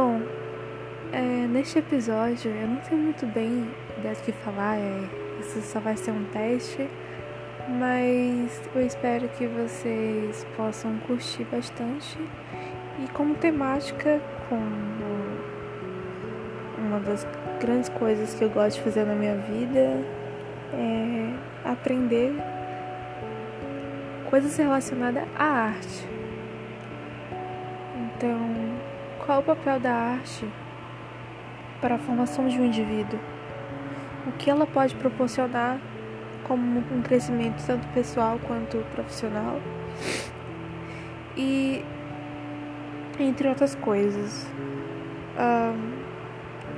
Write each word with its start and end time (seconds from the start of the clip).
Bom, 0.00 0.22
é, 1.12 1.48
neste 1.48 1.80
episódio 1.80 2.52
eu 2.52 2.68
não 2.68 2.80
sei 2.84 2.96
muito 2.96 3.26
bem 3.26 3.68
do 3.96 4.22
que 4.22 4.30
falar, 4.30 4.76
é, 4.76 5.08
isso 5.40 5.60
só 5.62 5.80
vai 5.80 5.96
ser 5.96 6.12
um 6.12 6.24
teste, 6.26 6.88
mas 7.68 8.62
eu 8.76 8.86
espero 8.86 9.28
que 9.30 9.48
vocês 9.48 10.46
possam 10.56 10.96
curtir 10.98 11.42
bastante 11.50 12.16
e 13.02 13.08
como 13.08 13.34
temática, 13.34 14.20
como 14.48 14.60
uma 16.78 17.00
das 17.00 17.26
grandes 17.60 17.88
coisas 17.88 18.34
que 18.34 18.44
eu 18.44 18.50
gosto 18.50 18.76
de 18.76 18.84
fazer 18.84 19.04
na 19.04 19.16
minha 19.16 19.34
vida 19.34 20.00
é 20.74 21.34
aprender 21.64 22.32
coisas 24.30 24.56
relacionadas 24.56 25.24
à 25.36 25.44
arte. 25.44 26.06
Então, 28.14 28.67
qual 29.28 29.40
o 29.40 29.42
papel 29.42 29.78
da 29.78 29.92
arte 29.92 30.48
para 31.82 31.96
a 31.96 31.98
formação 31.98 32.48
de 32.48 32.58
um 32.58 32.64
indivíduo? 32.64 33.20
O 34.26 34.32
que 34.32 34.48
ela 34.48 34.66
pode 34.66 34.94
proporcionar 34.94 35.78
como 36.44 36.82
um 36.90 37.02
crescimento 37.02 37.62
tanto 37.66 37.86
pessoal 37.88 38.40
quanto 38.46 38.78
profissional? 38.94 39.60
E 41.36 41.84
entre 43.20 43.48
outras 43.50 43.74
coisas. 43.74 44.46
Um, 45.38 45.98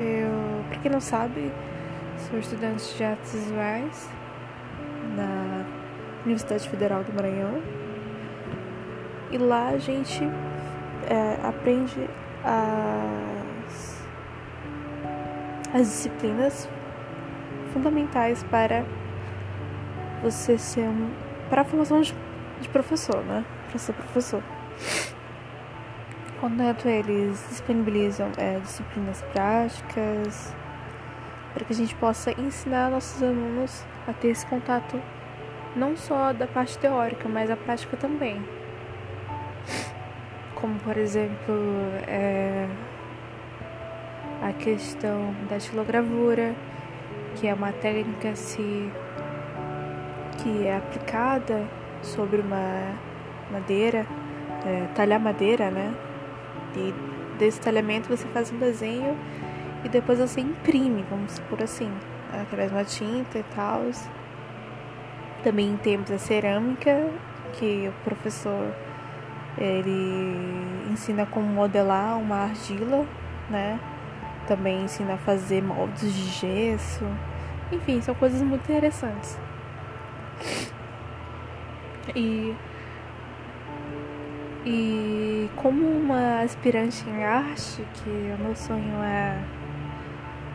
eu, 0.00 0.64
para 0.70 0.78
quem 0.78 0.90
não 0.90 1.02
sabe, 1.02 1.52
sou 2.16 2.38
estudante 2.38 2.96
de 2.96 3.04
artes 3.04 3.34
visuais 3.34 4.08
na 5.14 5.66
Universidade 6.24 6.66
Federal 6.66 7.04
do 7.04 7.12
Maranhão. 7.12 7.62
E 9.30 9.36
lá 9.36 9.68
a 9.68 9.76
gente 9.76 10.24
é, 11.10 11.46
aprende 11.46 12.08
as, 12.44 14.06
as 15.74 15.86
disciplinas 15.86 16.68
fundamentais 17.72 18.42
para 18.44 18.84
você 20.22 20.58
ser 20.58 20.82
um, 20.88 21.10
para 21.48 21.62
a 21.62 21.64
formação 21.64 22.00
de, 22.00 22.14
de 22.60 22.68
professor, 22.68 23.22
né? 23.24 23.44
Para 23.68 23.78
ser 23.78 23.92
professor. 23.92 24.42
Contanto 26.40 26.86
eles 26.86 27.44
disponibilizam 27.48 28.30
é, 28.36 28.60
disciplinas 28.60 29.22
práticas 29.32 30.54
para 31.52 31.64
que 31.64 31.72
a 31.72 31.76
gente 31.76 31.94
possa 31.96 32.30
ensinar 32.40 32.90
nossos 32.90 33.20
alunos 33.22 33.84
a 34.06 34.12
ter 34.12 34.28
esse 34.28 34.46
contato 34.46 35.00
não 35.74 35.96
só 35.96 36.32
da 36.32 36.46
parte 36.46 36.78
teórica, 36.78 37.28
mas 37.28 37.50
a 37.50 37.56
prática 37.56 37.96
também. 37.96 38.42
Como 40.60 40.76
por 40.80 40.96
exemplo 40.96 41.54
é, 42.08 42.66
a 44.42 44.52
questão 44.52 45.32
da 45.48 45.56
estilogravura, 45.56 46.52
que 47.36 47.46
é 47.46 47.54
uma 47.54 47.70
técnica 47.70 48.34
se, 48.34 48.90
que 50.38 50.66
é 50.66 50.76
aplicada 50.76 51.64
sobre 52.02 52.40
uma 52.40 52.92
madeira, 53.52 54.04
é, 54.66 54.88
talhar 54.96 55.20
madeira, 55.20 55.70
né? 55.70 55.94
E 56.74 56.92
desse 57.38 57.60
talhamento 57.60 58.08
você 58.08 58.26
faz 58.28 58.50
um 58.50 58.58
desenho 58.58 59.16
e 59.84 59.88
depois 59.88 60.18
você 60.18 60.40
imprime, 60.40 61.04
vamos 61.08 61.34
supor 61.34 61.62
assim, 61.62 61.90
através 62.32 62.70
de 62.70 62.76
uma 62.76 62.84
tinta 62.84 63.38
e 63.38 63.44
tal. 63.54 63.82
Também 65.44 65.76
temos 65.76 66.10
a 66.10 66.18
cerâmica, 66.18 67.08
que 67.52 67.88
o 67.88 67.92
professor 68.02 68.74
ele 69.58 70.90
ensina 70.90 71.26
como 71.26 71.46
modelar 71.46 72.18
uma 72.18 72.36
argila, 72.44 73.04
né? 73.50 73.78
Também 74.46 74.82
ensina 74.84 75.14
a 75.14 75.18
fazer 75.18 75.62
moldes 75.62 76.12
de 76.12 76.24
gesso. 76.30 77.04
Enfim, 77.72 78.00
são 78.00 78.14
coisas 78.14 78.40
muito 78.40 78.62
interessantes. 78.62 79.38
E 82.14 82.54
e 84.66 85.48
como 85.56 85.86
uma 85.88 86.40
aspirante 86.40 87.08
em 87.08 87.24
arte, 87.24 87.82
que 87.94 88.10
o 88.10 88.42
meu 88.42 88.54
sonho 88.54 89.02
é, 89.02 89.38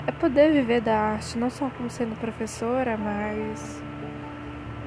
é 0.05 0.11
poder 0.11 0.51
viver 0.51 0.81
da 0.81 0.95
arte, 0.95 1.37
não 1.37 1.49
só 1.49 1.69
como 1.77 1.89
sendo 1.89 2.15
professora, 2.19 2.97
mas 2.97 3.81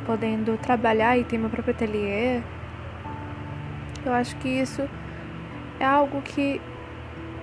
podendo 0.06 0.56
trabalhar 0.59 1.19
e 1.19 1.25
ter 1.25 1.38
meu 1.38 1.50
próprio 1.50 1.75
ateliê, 1.75 2.41
eu 4.09 4.15
acho 4.15 4.37
que 4.37 4.49
isso 4.49 4.89
é 5.78 5.84
algo 5.84 6.22
que 6.22 6.61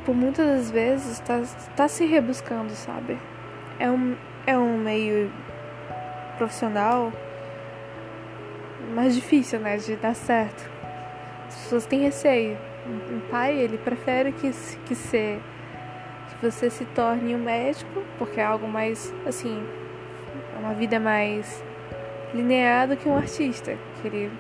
por 0.06 0.16
muitas 0.16 0.46
das 0.46 0.72
vezes 0.72 1.14
está 1.14 1.42
tá 1.76 1.88
se 1.88 2.06
rebuscando, 2.06 2.72
sabe? 2.72 3.18
É 3.80 3.90
um, 3.90 4.16
é 4.46 4.58
um 4.58 4.78
meio 4.78 5.32
profissional 6.38 7.12
mais 8.94 9.16
difícil, 9.16 9.60
né, 9.60 9.78
de 9.78 9.96
dar 9.96 10.14
certo 10.14 10.74
as 11.54 11.64
pessoas 11.64 11.86
têm 11.86 12.02
receio. 12.02 12.58
Um 12.88 13.20
pai, 13.30 13.56
ele 13.56 13.78
prefere 13.78 14.32
que, 14.32 14.52
que, 14.86 14.96
ser, 14.96 15.40
que 16.30 16.46
você 16.46 16.70
se 16.70 16.84
torne 16.86 17.36
um 17.36 17.40
médico, 17.40 18.04
porque 18.18 18.40
é 18.40 18.44
algo 18.44 18.68
mais, 18.68 19.14
assim, 19.26 19.64
uma 20.60 20.74
vida 20.74 21.00
mais 21.00 21.64
linear 22.34 22.88
do 22.88 22.98
que 22.98 23.08
um 23.08 23.16
artista, 23.16 23.78
que 24.02 24.08
ele 24.08 24.32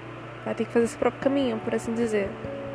vai 0.46 0.54
ter 0.54 0.66
que 0.66 0.72
fazer 0.72 0.88
seu 0.88 1.00
próprio 1.00 1.22
caminho, 1.22 1.58
por 1.60 1.74
assim 1.74 1.94
dizer. 1.94 2.30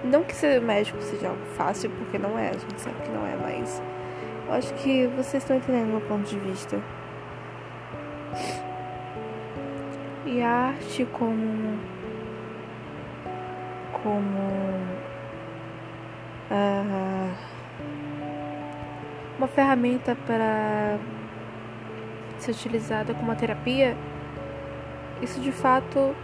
Não 0.04 0.22
que 0.22 0.34
ser 0.34 0.60
médico 0.60 1.00
seja 1.02 1.28
algo 1.28 1.44
fácil, 1.56 1.90
porque 1.90 2.18
não 2.18 2.38
é, 2.38 2.50
a 2.50 2.52
gente 2.52 2.80
sabe 2.80 2.96
que 3.02 3.10
não 3.10 3.26
é, 3.26 3.36
mas 3.36 3.82
eu 4.46 4.54
acho 4.54 4.72
que 4.74 5.06
vocês 5.08 5.42
estão 5.42 5.56
entendendo 5.56 5.88
meu 5.88 6.00
ponto 6.02 6.28
de 6.28 6.38
vista. 6.38 6.80
E 10.24 10.40
a 10.40 10.48
arte 10.48 11.04
como 11.12 11.78
como 14.02 14.38
uh, 16.50 17.34
uma 19.36 19.48
ferramenta 19.48 20.16
para 20.26 20.98
ser 22.38 22.52
utilizada 22.52 23.12
como 23.14 23.26
uma 23.26 23.34
terapia, 23.34 23.96
isso 25.20 25.40
de 25.40 25.50
fato 25.50 26.14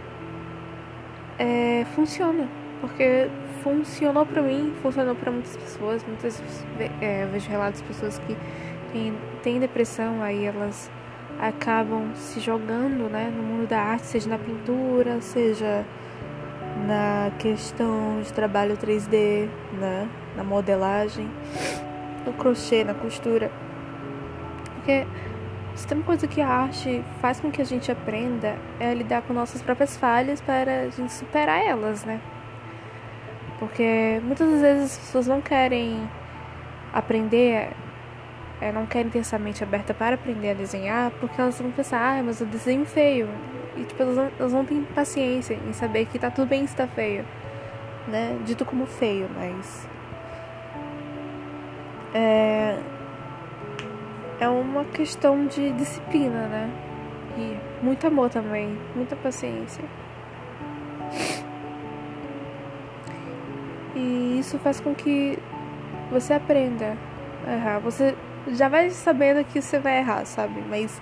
é, 1.37 1.85
funciona, 1.95 2.47
porque 2.81 3.29
funcionou 3.61 4.25
para 4.25 4.41
mim, 4.41 4.73
funcionou 4.81 5.15
para 5.15 5.31
muitas 5.31 5.55
pessoas. 5.57 6.05
Muitas 6.05 6.41
é, 7.01 7.23
eu 7.23 7.29
vejo 7.29 7.49
relatos 7.49 7.81
de 7.81 7.87
pessoas 7.87 8.19
que 8.19 8.37
têm, 8.91 9.13
têm 9.43 9.59
depressão, 9.59 10.21
aí 10.21 10.45
elas 10.45 10.91
acabam 11.39 12.13
se 12.15 12.39
jogando 12.39 13.09
né, 13.09 13.31
no 13.35 13.43
mundo 13.43 13.67
da 13.67 13.81
arte, 13.81 14.05
seja 14.05 14.29
na 14.29 14.37
pintura, 14.37 15.19
seja 15.21 15.85
na 16.87 17.31
questão 17.39 18.21
de 18.21 18.31
trabalho 18.31 18.77
3D, 18.77 19.49
né? 19.73 20.07
na 20.35 20.43
modelagem, 20.43 21.29
no 22.25 22.33
crochê, 22.33 22.83
na 22.83 22.93
costura. 22.93 23.51
Porque 24.75 25.05
se 25.75 25.85
tem 25.85 25.97
uma 25.97 26.05
coisa 26.05 26.25
que 26.27 26.39
a 26.39 26.47
arte 26.47 27.03
faz 27.19 27.39
com 27.39 27.51
que 27.51 27.61
a 27.61 27.65
gente 27.65 27.91
aprenda 27.91 28.55
é 28.79 28.93
lidar 28.93 29.21
com 29.23 29.33
nossas 29.33 29.61
próprias 29.61 29.97
falhas 29.97 30.39
para 30.39 30.83
a 30.83 30.89
gente 30.89 31.11
superar 31.11 31.63
elas, 31.63 32.05
né? 32.05 32.21
Porque 33.59 34.21
muitas 34.23 34.61
vezes 34.61 34.83
as 34.93 34.97
pessoas 34.97 35.27
não 35.27 35.41
querem 35.41 36.09
aprender, 36.93 37.71
é, 38.61 38.71
não 38.71 38.85
querem 38.85 39.09
ter 39.09 39.19
essa 39.19 39.37
mente 39.37 39.63
aberta 39.63 39.93
para 39.93 40.15
aprender 40.15 40.51
a 40.51 40.53
desenhar, 40.53 41.11
porque 41.19 41.39
elas 41.39 41.59
vão 41.59 41.71
pensar, 41.71 42.19
ah, 42.19 42.23
mas 42.23 42.39
eu 42.39 42.47
desenho 42.47 42.85
feio. 42.85 43.29
E 43.75 43.83
tipo, 43.83 44.01
elas 44.01 44.15
não, 44.15 44.31
elas 44.39 44.53
não 44.53 44.65
têm 44.65 44.81
paciência 44.83 45.59
em 45.67 45.73
saber 45.73 46.05
que 46.05 46.17
tá 46.17 46.31
tudo 46.31 46.47
bem 46.47 46.65
se 46.65 46.75
tá 46.75 46.87
feio. 46.87 47.25
Né? 48.07 48.37
Dito 48.45 48.63
como 48.63 48.85
feio, 48.85 49.29
mas. 49.35 49.87
É. 52.13 52.77
É 54.45 54.47
uma 54.47 54.85
questão 54.85 55.47
de 55.47 55.71
disciplina, 55.71 56.45
né? 56.45 56.69
E 57.35 57.83
muito 57.83 58.05
amor 58.05 58.29
também, 58.29 58.77
muita 58.95 59.15
paciência. 59.15 59.83
E 63.95 64.37
isso 64.37 64.59
faz 64.59 64.79
com 64.79 64.93
que 64.93 65.39
você 66.11 66.33
aprenda 66.33 66.95
a 67.47 67.53
errar. 67.53 67.79
Você 67.79 68.13
já 68.49 68.69
vai 68.69 68.91
sabendo 68.91 69.43
que 69.45 69.59
você 69.59 69.79
vai 69.79 69.97
errar, 69.97 70.23
sabe? 70.25 70.63
Mas 70.69 71.01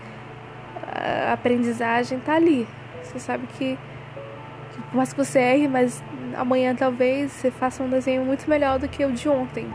a 1.28 1.34
aprendizagem 1.34 2.22
tá 2.22 2.36
ali. 2.36 2.66
Você 3.01 3.19
sabe 3.19 3.46
que, 3.57 3.78
que 4.72 4.81
por 4.84 4.96
mais 4.96 5.12
que 5.12 5.18
você 5.18 5.39
erre, 5.39 5.68
mas 5.68 6.01
amanhã 6.38 6.74
talvez 6.74 7.34
você 7.34 7.51
faça 7.51 7.84
um 7.84 7.89
desenho 7.89 8.24
muito 8.24 8.50
melhor 8.50 8.80
do 8.80 8.88
que 8.88 9.04
o 9.04 9.12
de 9.12 9.28
ontem. 9.28 9.68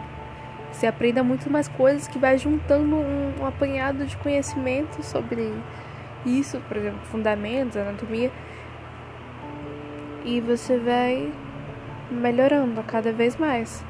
Você 0.72 0.86
aprenda 0.86 1.22
muito 1.22 1.50
mais 1.50 1.66
coisas 1.68 2.06
que 2.06 2.18
vai 2.18 2.38
juntando 2.38 2.96
um, 2.96 3.40
um 3.40 3.46
apanhado 3.46 4.06
de 4.06 4.16
conhecimento 4.16 5.02
sobre 5.02 5.52
isso, 6.24 6.60
por 6.68 6.76
exemplo, 6.76 7.00
fundamentos, 7.04 7.76
anatomia. 7.76 8.30
E 10.24 10.40
você 10.40 10.78
vai 10.78 11.32
melhorando 12.10 12.82
cada 12.82 13.12
vez 13.12 13.36
mais. 13.36 13.84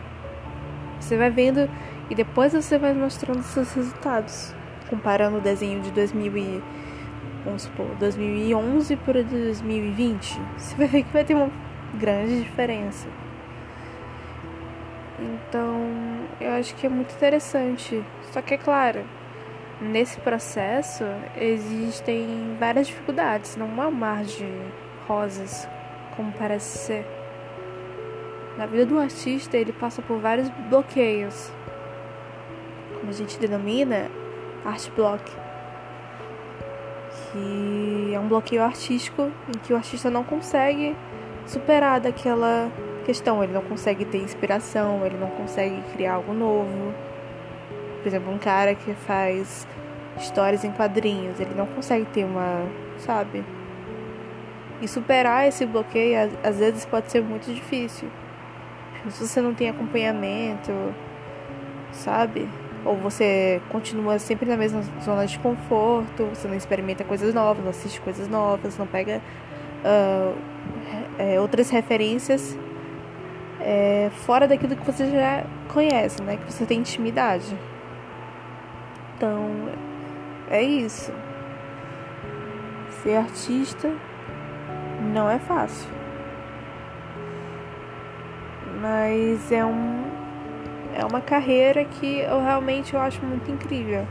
Você 1.01 1.17
vai 1.17 1.31
vendo 1.31 1.69
E 2.11 2.15
depois 2.15 2.55
você 2.55 2.79
vai 2.79 2.95
mostrando 2.95 3.43
seus 3.43 3.73
resultados, 3.75 4.55
comparando 4.89 5.39
o 5.39 5.41
desenho 5.43 5.83
de 5.83 5.91
2000 5.91 6.37
e, 6.39 6.63
vamos 7.45 7.63
supor, 7.63 7.87
2011 8.01 8.97
para 8.97 9.23
2020. 9.23 10.41
Você 10.57 10.75
vai 10.77 10.87
ver 10.87 11.03
que 11.03 11.13
vai 11.13 11.25
ter 11.25 11.35
uma 11.35 11.51
grande 11.95 12.43
diferença. 12.43 13.09
Então, 15.19 15.91
eu 16.41 16.53
acho 16.53 16.75
que 16.77 16.87
é 16.87 16.89
muito 16.89 17.13
interessante. 17.15 18.05
Só 18.33 18.41
que 18.41 18.55
é 18.55 18.59
claro, 18.59 19.05
nesse 19.81 20.21
processo 20.21 21.05
existem 21.37 22.57
várias 22.59 22.87
dificuldades, 22.87 23.57
não 23.57 23.81
há 23.81 23.89
um 23.89 23.93
mar 23.93 24.25
de 24.25 24.47
rosas 25.07 25.69
como 26.17 26.33
parece 26.33 26.79
ser. 26.79 27.07
Na 28.57 28.67
vida 28.67 28.85
do 28.85 28.99
artista, 28.99 29.57
ele 29.57 29.73
passa 29.73 30.03
por 30.03 30.19
vários 30.19 30.49
bloqueios, 30.69 31.53
como 32.99 33.09
a 33.09 33.13
gente 33.13 33.39
denomina 33.39 34.11
art 34.65 34.91
block, 34.97 35.23
que 37.31 38.13
é 38.13 38.19
um 38.19 38.27
bloqueio 38.27 38.63
artístico 38.63 39.31
em 39.49 39.59
que 39.61 39.73
o 39.73 39.77
artista 39.77 40.11
não 40.11 40.25
consegue 40.25 40.97
superar 41.47 42.01
daquela 42.01 42.69
questão, 43.09 43.43
ele 43.43 43.55
não 43.55 43.63
consegue 43.63 44.05
ter 44.05 44.19
inspiração, 44.19 45.01
ele 45.07 45.17
não 45.17 45.29
consegue 45.29 45.81
criar 45.95 46.17
algo 46.17 46.35
novo. 46.35 46.93
Por 48.03 48.07
exemplo, 48.07 48.31
um 48.31 48.37
cara 48.37 48.75
que 48.75 48.93
faz 48.93 49.67
histórias 50.19 50.63
em 50.63 50.71
quadrinhos, 50.71 51.41
ele 51.41 51.55
não 51.57 51.65
consegue 51.65 52.05
ter 52.05 52.25
uma, 52.25 52.67
sabe? 52.99 53.43
E 54.83 54.87
superar 54.87 55.49
esse 55.49 55.65
bloqueio 55.65 56.31
às 56.45 56.59
vezes 56.59 56.85
pode 56.85 57.11
ser 57.11 57.23
muito 57.23 57.51
difícil. 57.51 58.11
Se 59.09 59.27
você 59.27 59.41
não 59.41 59.55
tem 59.55 59.71
acompanhamento, 59.71 60.71
sabe? 61.93 62.47
Ou 62.85 62.95
você 62.95 63.63
continua 63.71 64.19
sempre 64.19 64.47
na 64.47 64.57
mesma 64.59 64.83
zona 65.03 65.27
de 65.27 65.39
conforto, 65.39 66.27
você 66.27 66.47
não 66.47 66.55
experimenta 66.55 67.05
coisas 67.05 67.33
novas, 67.33 67.65
não 67.65 67.71
assiste 67.71 68.03
coisas 68.03 68.29
novas, 68.29 68.77
não 68.77 68.87
pega 68.87 69.23
uh, 69.83 70.37
é, 71.19 71.41
outras 71.41 71.71
referências 71.71 72.55
é, 73.61 74.11
fora 74.13 74.47
daquilo 74.47 74.77
que 74.77 74.85
você 74.85 75.11
já 75.11 75.45
conhece, 75.73 76.23
né? 76.23 76.37
Que 76.37 76.53
você 76.53 76.65
tem 76.65 76.81
intimidade. 76.81 77.57
Então, 79.17 79.69
é 80.49 80.63
isso. 80.63 81.13
Ser 83.03 83.17
artista 83.17 83.93
não 85.13 85.29
é 85.29 85.39
fácil. 85.39 85.89
Mas 88.81 89.51
é 89.51 89.65
um 89.65 90.09
é 90.95 91.05
uma 91.05 91.21
carreira 91.21 91.85
que 91.85 92.21
eu 92.21 92.43
realmente 92.43 92.95
eu 92.95 93.01
acho 93.01 93.25
muito 93.25 93.51
incrível. 93.51 94.07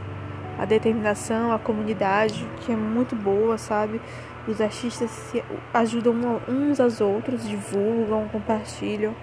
A 0.58 0.66
determinação, 0.66 1.52
a 1.52 1.60
comunidade, 1.60 2.48
que 2.62 2.72
é 2.72 2.76
muito 2.76 3.16
boa, 3.16 3.58
sabe? 3.58 4.02
Os 4.48 4.62
artistas 4.62 5.10
se 5.12 5.44
ajudam 5.74 6.16
uns 6.48 6.80
aos 6.80 7.02
outros, 7.02 7.48
divulgam, 7.48 8.28
compartilham, 8.30 9.14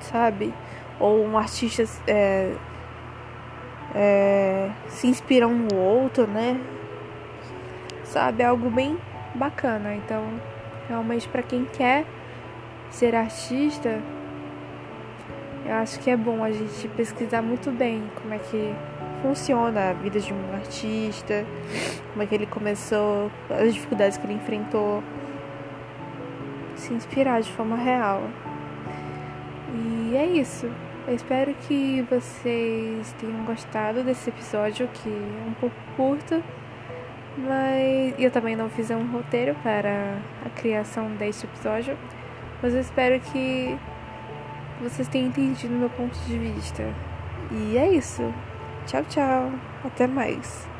sabe? 0.00 0.52
Ou 1.00 1.24
um 1.24 1.36
artista 1.36 1.84
é, 2.06 2.54
é, 3.94 4.70
se 4.88 5.06
inspira 5.06 5.46
um 5.48 5.66
no 5.70 5.76
outro, 5.76 6.26
né? 6.26 6.60
Sabe? 8.04 8.42
É 8.42 8.46
algo 8.46 8.70
bem 8.70 8.98
bacana. 9.34 9.94
Então, 9.94 10.24
realmente, 10.88 11.28
para 11.28 11.42
quem 11.42 11.64
quer 11.64 12.04
ser 12.90 13.14
artista, 13.14 14.00
eu 15.66 15.74
acho 15.74 15.98
que 15.98 16.10
é 16.10 16.16
bom 16.16 16.44
a 16.44 16.52
gente 16.52 16.88
pesquisar 16.88 17.42
muito 17.42 17.70
bem 17.70 18.02
como 18.20 18.34
é 18.34 18.38
que 18.38 18.74
funciona 19.22 19.90
a 19.90 19.92
vida 19.94 20.20
de 20.20 20.32
um 20.32 20.54
artista, 20.54 21.44
como 22.12 22.22
é 22.22 22.26
que 22.26 22.34
ele 22.34 22.46
começou, 22.46 23.30
as 23.48 23.72
dificuldades 23.72 24.18
que 24.18 24.26
ele 24.26 24.34
enfrentou, 24.34 25.02
se 26.76 26.92
inspirar 26.92 27.40
de 27.40 27.50
forma 27.52 27.76
real. 27.76 28.22
E 29.74 30.16
é 30.16 30.26
isso. 30.26 30.70
Eu 31.06 31.14
espero 31.14 31.54
que 31.54 32.02
vocês 32.10 33.12
tenham 33.20 33.44
gostado 33.44 34.02
desse 34.02 34.30
episódio 34.30 34.88
que 34.88 35.08
é 35.08 35.48
um 35.48 35.54
pouco 35.54 35.76
curto. 35.96 36.42
Mas 37.36 38.14
eu 38.18 38.30
também 38.30 38.54
não 38.54 38.70
fiz 38.70 38.90
um 38.90 39.10
roteiro 39.10 39.54
para 39.62 40.18
a 40.44 40.50
criação 40.50 41.10
deste 41.16 41.46
episódio. 41.46 41.98
Mas 42.62 42.74
eu 42.74 42.80
espero 42.80 43.20
que 43.20 43.76
vocês 44.80 45.08
tenham 45.08 45.28
entendido 45.28 45.74
meu 45.74 45.90
ponto 45.90 46.16
de 46.20 46.38
vista. 46.38 46.82
E 47.50 47.76
é 47.76 47.90
isso. 47.90 48.22
Tchau, 48.86 49.02
tchau. 49.08 49.52
Até 49.84 50.06
mais. 50.06 50.73